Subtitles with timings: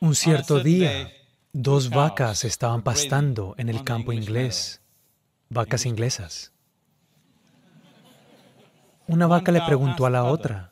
[0.00, 1.12] Un cierto día,
[1.52, 4.80] dos vacas estaban pastando en el campo inglés,
[5.48, 6.52] vacas inglesas.
[9.08, 10.70] Una vaca le preguntó a la otra,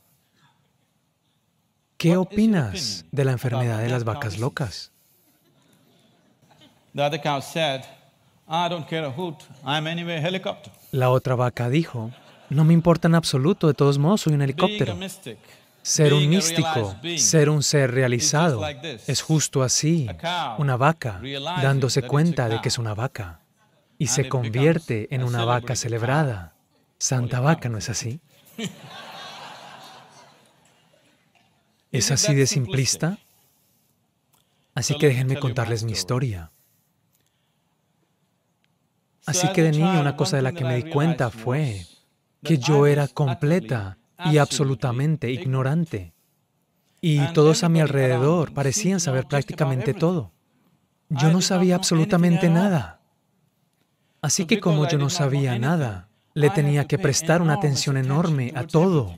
[1.97, 4.93] ¿qué opinas de la enfermedad de las vacas locas?
[10.93, 12.13] La otra vaca dijo,
[12.49, 14.97] no me importa en absoluto, de todos modos soy un helicóptero.
[15.87, 18.61] Ser un místico, ser un ser realizado,
[19.07, 20.09] es justo así.
[20.59, 21.21] Una vaca
[21.63, 23.43] dándose cuenta de que es una vaca
[23.97, 26.57] y se convierte en una vaca celebrada.
[26.99, 28.21] Santa vaca, ¿no es así?
[31.93, 33.21] ¿Es así de simplista?
[34.75, 36.51] Así que déjenme contarles mi historia.
[39.25, 41.87] Así que de niño una cosa de la que me di cuenta fue
[42.43, 46.13] que yo era completa y absolutamente ignorante.
[47.01, 50.33] Y todos a mi alrededor parecían saber prácticamente todo.
[51.09, 53.01] Yo no sabía absolutamente nada.
[54.23, 58.67] Así que como yo no sabía nada, le tenía que prestar una atención enorme a
[58.67, 59.15] todo.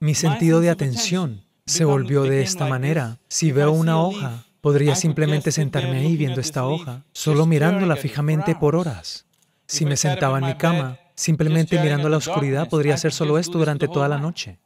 [0.00, 3.18] Mi sentido de atención se volvió de esta manera.
[3.28, 8.76] Si veo una hoja, podría simplemente sentarme ahí viendo esta hoja, solo mirándola fijamente por
[8.76, 9.24] horas.
[9.66, 13.88] Si me sentaba en mi cama, Simplemente mirando la oscuridad podría hacer solo esto durante
[13.88, 14.58] toda la noche.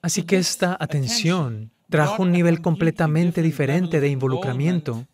[0.00, 5.08] Así que esta atención trajo un nivel completamente diferente de involucramiento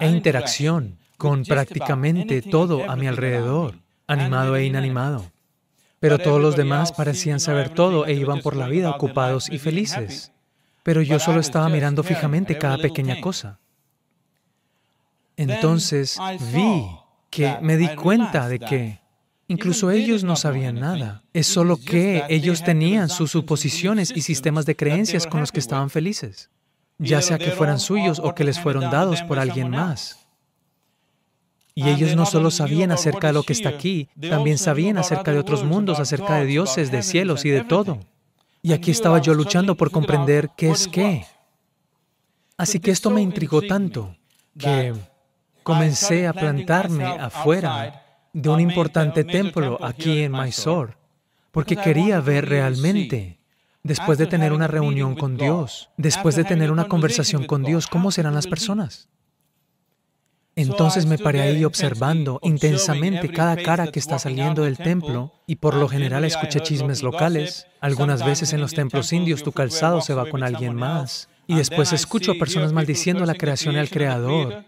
[0.00, 3.76] e interacción con prácticamente todo a mi alrededor,
[4.08, 5.30] animado e inanimado.
[6.00, 10.32] Pero todos los demás parecían saber todo e iban por la vida ocupados y felices.
[10.82, 13.60] Pero yo solo estaba mirando fijamente cada pequeña cosa.
[15.36, 16.18] Entonces
[16.52, 16.88] vi
[17.30, 19.03] que me di cuenta de que
[19.46, 21.22] Incluso ellos no sabían nada.
[21.32, 25.90] Es solo que ellos tenían sus suposiciones y sistemas de creencias con los que estaban
[25.90, 26.50] felices,
[26.98, 30.18] ya sea que fueran suyos o que les fueron dados por alguien más.
[31.74, 35.40] Y ellos no solo sabían acerca de lo que está aquí, también sabían acerca de
[35.40, 38.00] otros mundos, acerca de dioses, de cielos y de todo.
[38.62, 41.26] Y aquí estaba yo luchando por comprender qué es qué.
[42.56, 44.16] Así que esto me intrigó tanto
[44.56, 44.94] que
[45.64, 48.03] comencé a plantarme afuera
[48.34, 50.96] de un importante templo aquí en Mysore,
[51.52, 53.38] porque quería ver realmente,
[53.84, 58.10] después de tener una reunión con Dios, después de tener una conversación con Dios, cómo
[58.10, 59.08] serán las personas.
[60.56, 65.74] Entonces me paré ahí observando intensamente cada cara que está saliendo del templo y por
[65.74, 67.66] lo general escuché chismes locales.
[67.80, 71.28] Algunas veces en los templos indios tu calzado se va con alguien más.
[71.46, 74.64] Y después escucho a personas maldiciendo la creación y al Creador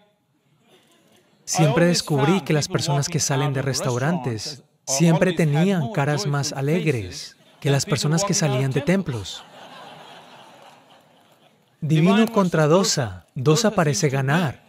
[1.46, 7.70] Siempre descubrí que las personas que salen de restaurantes siempre tenían caras más alegres que
[7.70, 9.44] las personas que salían de templos.
[11.80, 14.64] Divino contra Dosa, Dosa parece ganar.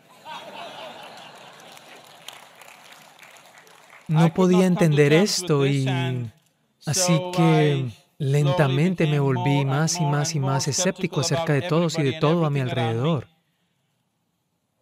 [4.07, 5.87] No podía entender esto y
[6.85, 7.89] así que
[8.19, 12.45] lentamente me volví más y más y más escéptico acerca de todos y de todo
[12.45, 13.27] a mi alrededor.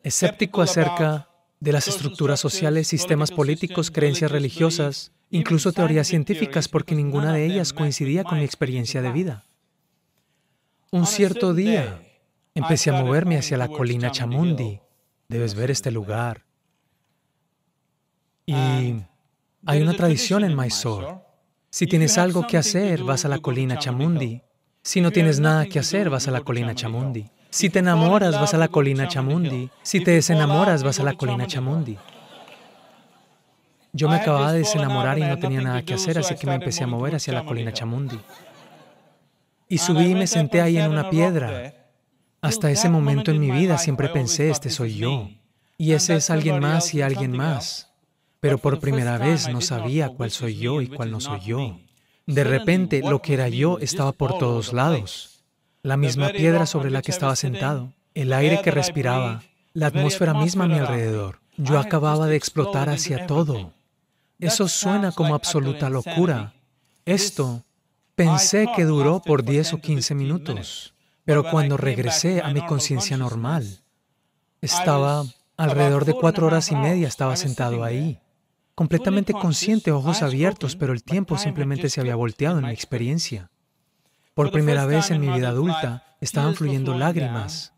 [0.03, 1.29] Escéptico acerca
[1.59, 7.73] de las estructuras sociales, sistemas políticos, creencias religiosas, incluso teorías científicas, porque ninguna de ellas
[7.73, 9.45] coincidía con mi experiencia de vida.
[10.91, 12.01] Un cierto día
[12.53, 14.79] empecé a moverme hacia la colina Chamundi.
[15.27, 16.45] Debes ver este lugar.
[18.45, 18.53] Y
[19.66, 21.19] hay una tradición en Mysore.
[21.69, 24.41] Si tienes algo que hacer, vas a la colina Chamundi.
[24.83, 27.25] Si no tienes nada que hacer, vas a la colina Chamundi.
[27.55, 29.69] Si te enamoras, vas a la colina Chamundi.
[29.81, 31.97] Si te desenamoras, vas a la colina Chamundi.
[33.93, 36.83] Yo me acababa de desenamorar y no tenía nada que hacer, así que me empecé
[36.83, 38.19] a mover hacia la colina Chamundi.
[39.69, 41.73] Y subí y me senté ahí en una piedra.
[42.41, 45.29] Hasta ese momento en mi vida siempre pensé, este soy yo.
[45.77, 47.89] Y ese es alguien más y alguien más.
[48.41, 51.79] Pero por primera vez no sabía cuál soy yo y cuál no soy yo.
[52.27, 55.34] De repente, lo que era yo estaba por todos lados
[55.85, 59.43] la misma piedra sobre la que estaba sentado, el aire que respiraba,
[59.73, 61.41] la atmósfera misma a mi alrededor.
[61.58, 63.72] Yo acababa de explotar hacia todo.
[64.40, 66.53] Eso suena como absoluta locura.
[67.05, 67.61] Esto
[68.16, 73.82] pensé que duró por 10 o 15 minutos, pero cuando regresé a mi conciencia normal,
[74.61, 75.23] estaba
[75.55, 78.20] alrededor de cuatro horas y media, estaba sentado ahí,
[78.73, 83.52] completamente consciente, ojos abiertos, pero el tiempo simplemente se había volteado en mi experiencia.
[84.35, 87.72] Por primera vez en mi vida adulta estaban fluyendo lágrimas.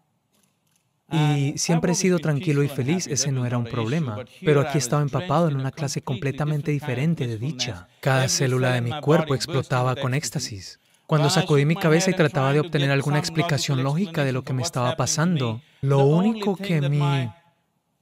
[1.11, 4.17] Y siempre he sido tranquilo y feliz, ese no era un problema.
[4.43, 7.87] Pero aquí estaba empapado en una clase completamente diferente de dicha.
[8.01, 10.79] Cada célula de mi cuerpo explotaba con éxtasis.
[11.05, 14.63] Cuando sacudí mi cabeza y trataba de obtener alguna explicación lógica de lo que me
[14.63, 17.29] estaba pasando, lo único que mi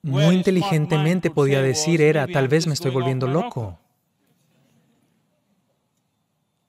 [0.01, 3.79] muy inteligentemente podía decir era, tal vez me estoy volviendo loco.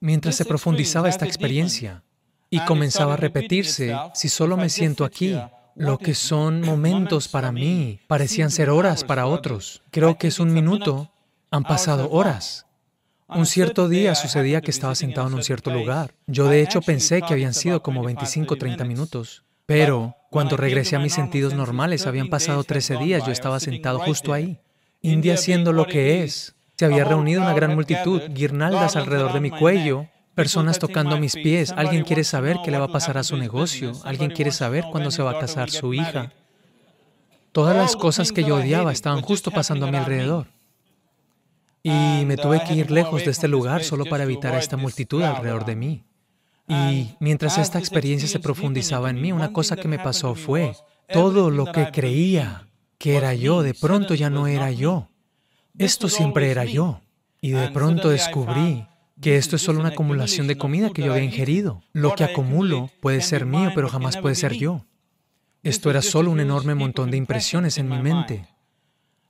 [0.06, 2.04] Mientras se profundizaba esta experiencia
[2.48, 5.36] y comenzaba a repetirse, si solo me siento aquí,
[5.74, 9.82] lo que son momentos para mí parecían ser horas para otros.
[9.90, 11.10] Creo que es un minuto,
[11.50, 12.66] han pasado horas.
[13.26, 16.14] Un cierto día sucedía que estaba sentado en un cierto lugar.
[16.28, 19.42] Yo de hecho pensé que habían sido como 25 o 30 minutos.
[19.66, 24.32] Pero cuando regresé a mis sentidos normales, habían pasado 13 días, yo estaba sentado justo
[24.32, 24.60] ahí.
[25.02, 29.50] India siendo lo que es, se había reunido una gran multitud, guirnaldas alrededor de mi
[29.50, 31.72] cuello, personas tocando mis pies.
[31.72, 33.92] Alguien quiere saber qué le va a pasar a su negocio.
[34.04, 36.32] Alguien quiere saber cuándo se va a casar su hija.
[37.52, 40.48] Todas las cosas que yo odiaba estaban justo pasando a mi alrededor.
[41.82, 45.22] Y me tuve que ir lejos de este lugar solo para evitar a esta multitud
[45.22, 46.04] alrededor de mí.
[46.68, 50.74] Y mientras esta experiencia se profundizaba en mí, una cosa que me pasó fue,
[51.08, 52.68] todo lo que creía
[52.98, 55.08] que era yo, de pronto ya no era yo.
[55.78, 57.00] Esto siempre era yo.
[57.40, 58.86] Y de pronto descubrí
[59.20, 61.82] que esto es solo una acumulación de comida que yo había ingerido.
[61.92, 64.84] Lo que acumulo puede ser mío, pero jamás puede ser yo.
[65.62, 68.46] Esto era solo un enorme montón de impresiones en mi mente.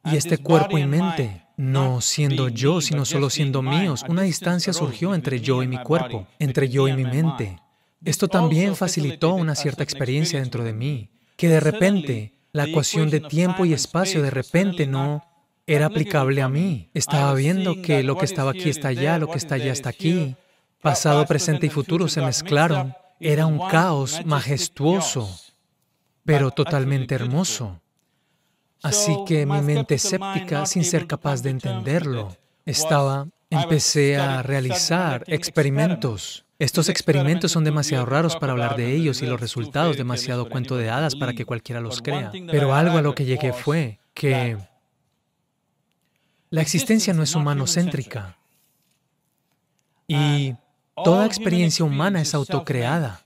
[0.05, 5.15] Y este cuerpo y mente, no siendo yo, sino solo siendo míos, una distancia surgió
[5.15, 7.61] entre yo y mi cuerpo, entre yo y mi mente.
[8.05, 13.21] Esto también facilitó una cierta experiencia dentro de mí, que de repente la ecuación de
[13.21, 15.25] tiempo y espacio de repente no
[15.67, 16.91] era aplicable a mí.
[16.95, 20.37] Estaba viendo que lo que estaba aquí está allá, lo que está allá está aquí.
[20.81, 22.95] Pasado, presente y futuro se mezclaron.
[23.19, 25.29] Era un caos majestuoso,
[26.25, 27.81] pero totalmente hermoso.
[28.83, 36.45] Así que mi mente escéptica, sin ser capaz de entenderlo, estaba, empecé a realizar experimentos.
[36.59, 40.89] Estos experimentos son demasiado raros para hablar de ellos y los resultados demasiado cuento de
[40.89, 42.31] hadas para que cualquiera los crea.
[42.51, 44.57] Pero algo a lo que llegué fue que
[46.51, 48.37] la existencia no es humanocéntrica
[50.07, 50.55] y
[51.05, 53.23] toda experiencia humana es autocreada.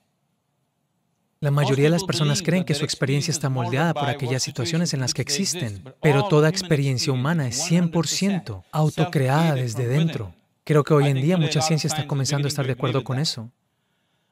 [1.40, 5.00] La mayoría de las personas creen que su experiencia está moldeada por aquellas situaciones en
[5.00, 10.34] las que existen, pero toda experiencia humana es 100% autocreada desde dentro.
[10.64, 13.50] Creo que hoy en día mucha ciencia está comenzando a estar de acuerdo con eso.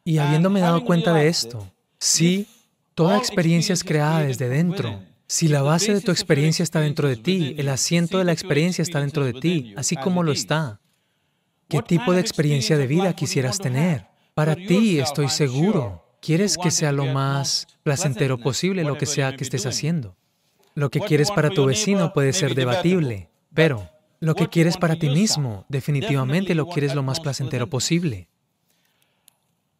[0.04, 2.46] Y habiéndome dado cuenta de esto, sí,
[2.94, 7.16] toda experiencia es creada desde dentro, si la base de tu experiencia está dentro de
[7.16, 10.80] ti, el asiento de la experiencia está dentro de ti, así como lo está.
[11.68, 14.06] ¿Qué tipo de experiencia de vida quisieras tener?
[14.32, 19.44] Para ti, estoy seguro, quieres que sea lo más placentero posible lo que sea que
[19.44, 20.16] estés haciendo.
[20.74, 23.90] Lo que quieres para tu vecino puede ser debatible, pero
[24.20, 28.28] lo que quieres para ti mismo, definitivamente lo quieres lo más placentero posible.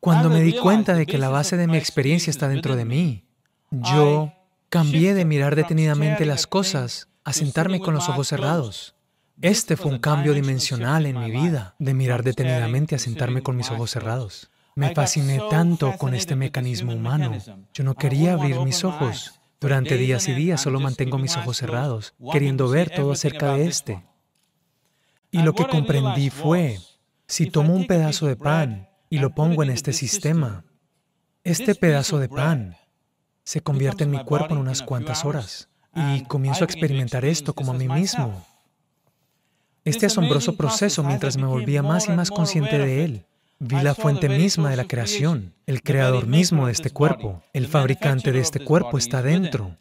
[0.00, 3.24] Cuando me di cuenta de que la base de mi experiencia está dentro de mí,
[3.70, 4.32] yo
[4.70, 8.94] Cambié de mirar detenidamente las cosas a sentarme con los ojos cerrados.
[9.40, 13.70] Este fue un cambio dimensional en mi vida, de mirar detenidamente a sentarme con mis
[13.70, 14.50] ojos cerrados.
[14.74, 17.38] Me fasciné tanto con este mecanismo humano.
[17.72, 19.40] Yo no quería abrir mis ojos.
[19.58, 24.04] Durante días y días solo mantengo mis ojos cerrados, queriendo ver todo acerca de este.
[25.30, 26.78] Y lo que comprendí fue,
[27.26, 30.66] si tomo un pedazo de pan y lo pongo en este sistema,
[31.42, 32.76] este pedazo de pan
[33.48, 37.72] se convierte en mi cuerpo en unas cuantas horas y comienzo a experimentar esto como
[37.72, 38.44] a mí mismo.
[39.86, 43.24] Este asombroso proceso mientras me volvía más y más consciente de él.
[43.58, 48.32] Vi la fuente misma de la creación, el creador mismo de este cuerpo, el fabricante
[48.32, 49.78] de este cuerpo está dentro.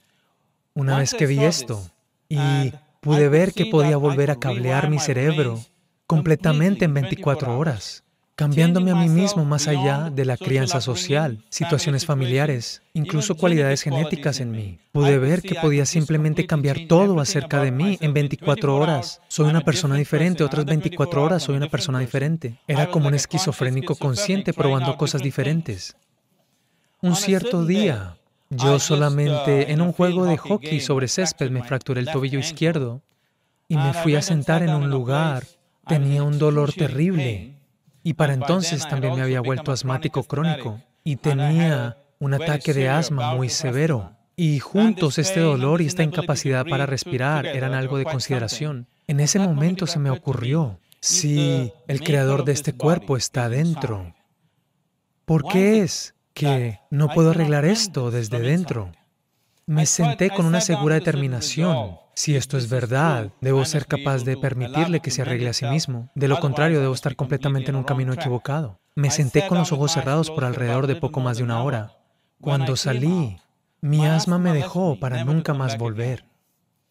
[0.74, 1.92] Una vez que vi esto
[2.30, 5.60] y pude ver que podía volver a cablear mi cerebro
[6.06, 8.06] completamente en 24 horas,
[8.38, 14.40] cambiándome a mí mismo más allá de la crianza social, situaciones familiares, incluso cualidades genéticas
[14.40, 14.78] en mí.
[14.92, 19.22] Pude ver que podía simplemente cambiar todo acerca de mí en 24 horas.
[19.28, 22.60] Soy una persona diferente, otras 24 horas soy una persona diferente.
[22.68, 25.98] Era como un esquizofrénico consciente probando cosas diferentes.
[27.02, 28.18] Un cierto día,
[28.52, 33.02] yo solamente en un juego de hockey sobre césped me fracturé el tobillo izquierdo
[33.68, 35.44] y me fui a sentar en un lugar.
[35.88, 37.57] Tenía un dolor terrible
[38.04, 43.36] y para entonces también me había vuelto asmático crónico y tenía un ataque de asma
[43.36, 44.12] muy severo.
[44.36, 48.88] Y juntos este dolor y esta incapacidad para respirar eran algo de consideración.
[49.08, 54.14] En ese momento se me ocurrió, si el creador de este cuerpo está dentro,
[55.26, 58.92] ¿por qué es que no puedo arreglar esto desde dentro?
[59.66, 59.86] Me.
[59.86, 61.98] Senté con una segura determinación.
[62.18, 66.10] Si esto es verdad, debo ser capaz de permitirle que se arregle a sí mismo.
[66.16, 68.80] De lo contrario, debo estar completamente en un camino equivocado.
[68.96, 71.96] Me senté con los ojos cerrados por alrededor de poco más de una hora.
[72.42, 73.38] Cuando salí,
[73.82, 76.26] mi asma me dejó para nunca más volver.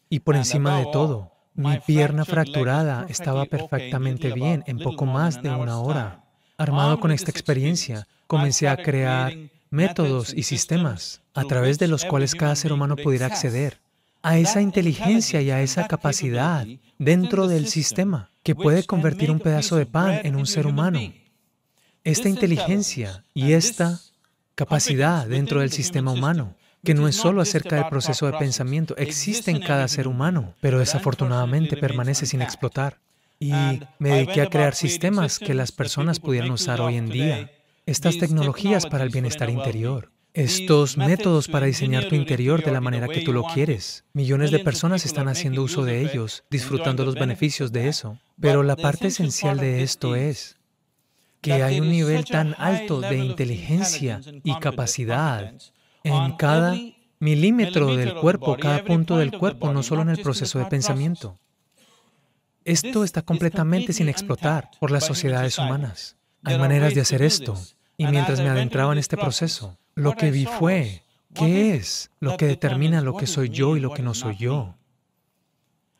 [0.08, 5.50] Y por encima de todo, mi pierna fracturada estaba perfectamente bien en poco más de
[5.50, 6.24] una hora.
[6.56, 9.34] Armado con esta experiencia, comencé a crear
[9.70, 13.84] métodos y sistemas a través de los cuales cada ser humano pudiera acceder
[14.26, 16.66] a esa inteligencia y a esa capacidad
[16.98, 20.98] dentro del sistema que puede convertir un pedazo de pan en un ser humano.
[22.02, 24.00] Esta inteligencia y esta
[24.56, 29.52] capacidad dentro del sistema humano, que no es solo acerca del proceso de pensamiento, existe
[29.52, 32.98] en cada ser humano, pero desafortunadamente permanece sin explotar.
[33.38, 33.52] Y
[34.00, 37.52] me dediqué a crear sistemas que las personas pudieran usar hoy en día,
[37.86, 43.08] estas tecnologías para el bienestar interior estos métodos para diseñar tu interior de la manera
[43.08, 44.04] que tú lo quieres.
[44.12, 48.18] Millones de personas están haciendo uso de ellos, disfrutando los beneficios de eso.
[48.38, 50.58] Pero la parte esencial de esto es
[51.40, 55.54] que hay un nivel tan alto de inteligencia y capacidad
[56.04, 56.76] en cada
[57.18, 61.38] milímetro del cuerpo, cada punto del cuerpo, no solo en el proceso de pensamiento.
[62.66, 66.16] Esto está completamente sin explotar por las sociedades humanas.
[66.44, 67.56] Hay maneras de hacer esto.
[67.96, 71.02] Y mientras me adentraba en este proceso, lo que vi fue,
[71.34, 74.76] ¿qué es lo que determina lo que soy yo y lo que no soy yo?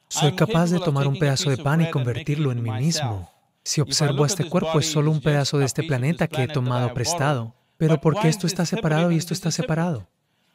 [0.08, 3.30] Soy capaz de tomar un pedazo de pan y convertirlo en mí mismo.
[3.64, 7.54] Si observo este cuerpo, es solo un pedazo de este planeta que he tomado prestado.
[7.78, 10.08] Pero ¿por qué esto está separado y esto está separado?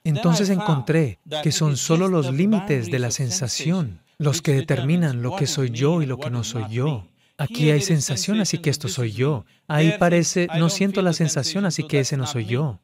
[0.04, 5.48] Entonces encontré que son solo los límites de la sensación los que determinan lo que
[5.48, 7.08] soy yo y lo que no soy yo.
[7.40, 9.46] Aquí hay sensación, así que esto soy yo.
[9.68, 12.80] Ahí parece, no siento la sensación, así que ese no soy yo.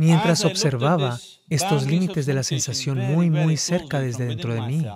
[0.00, 4.86] Mientras observaba estos límites de la sensación muy, muy cerca desde dentro de mí,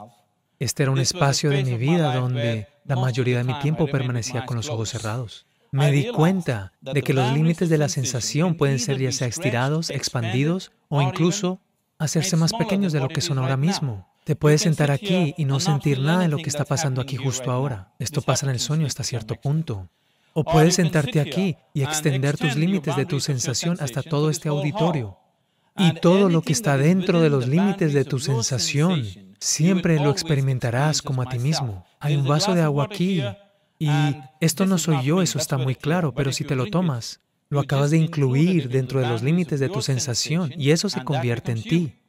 [0.58, 4.56] este era un espacio de mi vida donde la mayoría de mi tiempo permanecía con
[4.56, 5.44] los ojos cerrados.
[5.73, 9.90] Me di cuenta de que los límites de la sensación pueden ser ya sea estirados,
[9.90, 11.61] expandidos o incluso
[11.99, 14.08] hacerse más pequeños de lo que son ahora mismo.
[14.25, 17.50] Te puedes sentar aquí y no sentir nada de lo que está pasando aquí justo
[17.50, 17.92] ahora.
[17.99, 19.90] Esto pasa en el sueño hasta cierto punto.
[20.35, 25.17] O puedes sentarte aquí y extender tus límites de tu sensación hasta todo este auditorio.
[25.76, 29.05] Y todo lo que está dentro de los límites de tu sensación,
[29.41, 31.85] siempre lo experimentarás como a ti mismo.
[32.00, 33.23] Hay un vaso de agua aquí
[33.79, 33.88] y
[34.41, 37.91] esto no soy yo, eso está muy claro, pero si te lo tomas, lo acabas
[37.91, 42.00] de incluir dentro de los límites de tu sensación y eso se convierte en ti.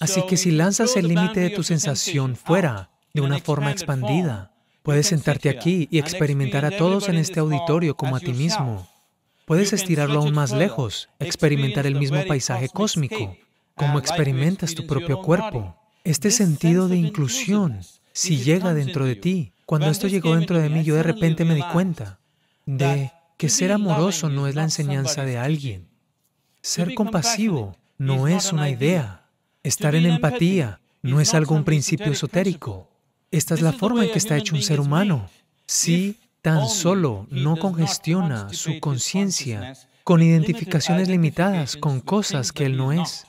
[0.00, 4.52] Así que si lanzas el límite de tu sensación fuera de una forma expandida,
[4.86, 8.88] puedes sentarte aquí y experimentar a todos en este auditorio como a ti mismo.
[9.44, 13.36] Puedes estirarlo aún más lejos, experimentar el mismo paisaje cósmico,
[13.74, 15.74] como experimentas tu propio cuerpo.
[16.04, 17.80] Este sentido de inclusión,
[18.12, 21.56] si llega dentro de ti, cuando esto llegó dentro de mí, yo de repente me
[21.56, 22.20] di cuenta
[22.64, 25.88] de que ser amoroso no es la enseñanza de alguien.
[26.62, 29.24] Ser compasivo no es una idea.
[29.64, 32.95] Estar en empatía no es algún principio esotérico.
[33.30, 35.28] Esta es la forma en que está hecho un ser humano.
[35.66, 42.92] Si tan solo no congestiona su conciencia con identificaciones limitadas con cosas que él no
[42.92, 43.26] es.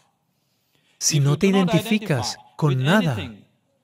[1.00, 3.34] Si no te identificas con nada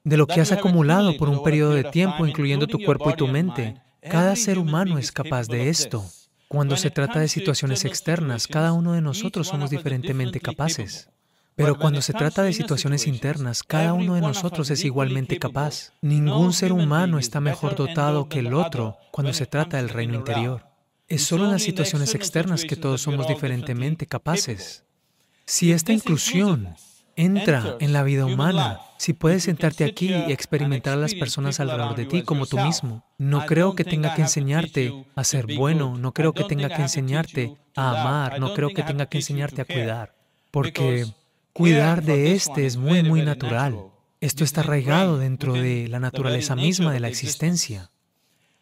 [0.04, 3.28] de lo que has acumulado por un periodo de tiempo, incluyendo tu cuerpo y tu
[3.28, 6.06] mente, cada ser humano es capaz de esto.
[6.48, 11.10] Cuando se trata de situaciones externas, cada uno de nosotros somos diferentemente capaces.
[11.56, 15.94] Pero cuando se trata de situaciones internas, cada uno de nosotros es igualmente capaz.
[16.02, 20.66] Ningún ser humano está mejor dotado que el otro cuando se trata del reino interior.
[21.08, 24.84] Es solo en las situaciones externas que todos somos diferentemente capaces.
[25.46, 26.76] Si esta inclusión
[27.16, 31.96] entra en la vida humana, si puedes sentarte aquí y experimentar a las personas alrededor
[31.96, 36.14] de ti como tú mismo, no creo que tenga que enseñarte a ser bueno, no
[36.14, 40.16] creo que tenga que enseñarte a amar, no creo que tenga que enseñarte a cuidar,
[40.50, 41.06] porque
[41.54, 43.78] Cuidar de este es muy, muy natural.
[44.22, 47.92] Esto está arraigado dentro de la naturaleza misma de la existencia.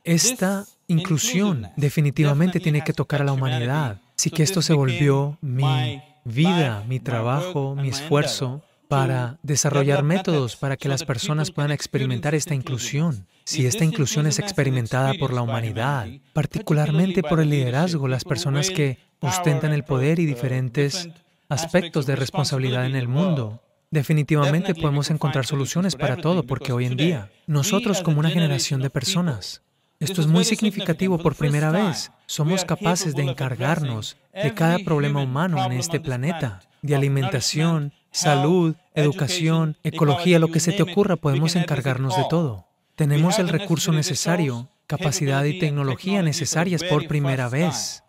[0.03, 4.01] Esta inclusión definitivamente tiene que tocar a la humanidad.
[4.17, 10.75] Así que esto se volvió mi vida, mi trabajo, mi esfuerzo para desarrollar métodos para
[10.75, 13.25] que las personas puedan experimentar esta inclusión.
[13.45, 18.97] Si esta inclusión es experimentada por la humanidad, particularmente por el liderazgo, las personas que
[19.21, 21.07] ostentan el poder y diferentes
[21.51, 23.61] aspectos de responsabilidad en el mundo.
[23.89, 28.89] Definitivamente podemos encontrar soluciones para todo porque hoy en día, nosotros como una generación de
[28.89, 29.61] personas,
[29.99, 35.63] esto es muy significativo por primera vez, somos capaces de encargarnos de cada problema humano
[35.65, 42.15] en este planeta, de alimentación, salud, educación, ecología, lo que se te ocurra, podemos encargarnos
[42.15, 42.65] de todo.
[42.95, 48.03] Tenemos el recurso necesario, capacidad y tecnología necesarias por primera vez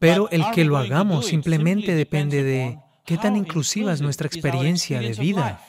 [0.00, 5.12] Pero el que lo hagamos simplemente depende de qué tan inclusiva es nuestra experiencia de
[5.12, 5.62] vida.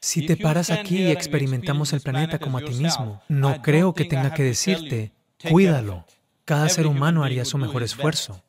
[0.00, 4.04] Si te paras aquí y experimentamos el planeta como a ti mismo, no creo que
[4.04, 5.12] tenga que decirte,
[5.50, 6.04] cuídalo.
[6.44, 8.40] Cada ser humano haría su mejor esfuerzo.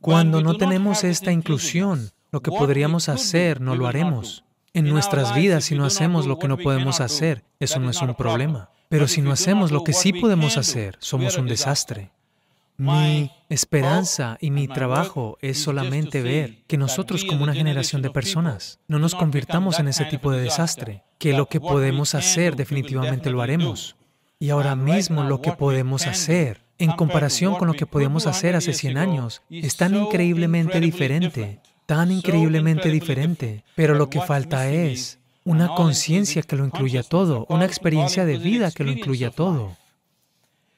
[0.00, 4.42] Cuando no tenemos esta inclusión, lo que podríamos hacer no lo haremos.
[4.72, 8.16] En nuestras vidas, si no hacemos lo que no podemos hacer, eso no es un
[8.16, 8.68] problema.
[8.88, 12.10] Pero si no hacemos lo que sí podemos hacer, somos un desastre.
[12.76, 18.80] Mi esperanza y mi trabajo es solamente ver que nosotros como una generación de personas
[18.88, 23.42] no nos convirtamos en ese tipo de desastre, que lo que podemos hacer definitivamente lo
[23.42, 23.94] haremos.
[24.40, 28.72] Y ahora mismo lo que podemos hacer en comparación con lo que podíamos hacer hace
[28.72, 35.68] 100 años es tan increíblemente diferente, tan increíblemente diferente, pero lo que falta es una
[35.68, 39.76] conciencia que lo incluya todo, una experiencia de vida que lo incluya todo.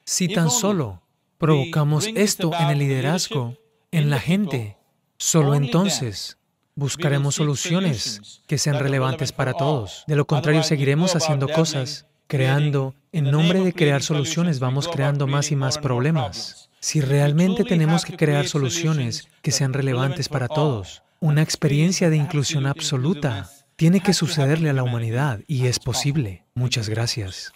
[0.05, 1.01] Si tan solo
[1.37, 3.55] provocamos esto en el liderazgo,
[3.91, 4.77] en la gente,
[5.17, 6.37] solo entonces
[6.75, 10.03] buscaremos soluciones que sean relevantes para todos.
[10.07, 15.51] De lo contrario, seguiremos haciendo cosas, creando, en nombre de crear soluciones, vamos creando más
[15.51, 16.69] y más problemas.
[16.79, 22.67] Si realmente tenemos que crear soluciones que sean relevantes para todos, una experiencia de inclusión
[22.67, 26.45] absoluta tiene que sucederle a la humanidad y es posible.
[26.53, 27.53] Muchas gracias.